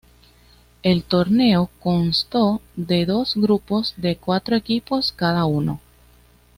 El 0.81 1.03
torneo 1.03 1.69
constó 1.79 2.59
en 2.75 3.05
dos 3.05 3.35
grupos 3.35 3.93
de 3.97 4.15
cuatro 4.15 4.55
equipos 4.55 5.11
cada 5.11 5.45
uno. 5.45 5.79